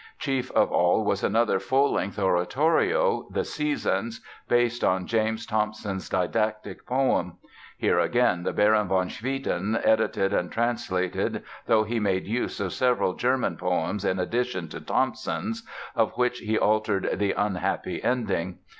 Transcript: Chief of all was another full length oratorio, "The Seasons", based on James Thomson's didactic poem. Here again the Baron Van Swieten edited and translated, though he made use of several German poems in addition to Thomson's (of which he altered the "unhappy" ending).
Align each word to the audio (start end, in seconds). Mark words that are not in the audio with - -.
Chief 0.17 0.49
of 0.53 0.71
all 0.71 1.05
was 1.05 1.23
another 1.23 1.59
full 1.59 1.93
length 1.93 2.17
oratorio, 2.17 3.27
"The 3.29 3.43
Seasons", 3.45 4.19
based 4.47 4.83
on 4.83 5.05
James 5.05 5.45
Thomson's 5.45 6.09
didactic 6.09 6.87
poem. 6.87 7.37
Here 7.77 7.99
again 7.99 8.41
the 8.41 8.51
Baron 8.51 8.87
Van 8.87 9.11
Swieten 9.11 9.79
edited 9.83 10.33
and 10.33 10.51
translated, 10.51 11.43
though 11.67 11.83
he 11.83 11.99
made 11.99 12.25
use 12.25 12.59
of 12.59 12.73
several 12.73 13.13
German 13.13 13.57
poems 13.57 14.03
in 14.03 14.17
addition 14.17 14.69
to 14.69 14.81
Thomson's 14.81 15.61
(of 15.95 16.13
which 16.13 16.39
he 16.39 16.57
altered 16.57 17.19
the 17.19 17.33
"unhappy" 17.33 18.03
ending). 18.03 18.57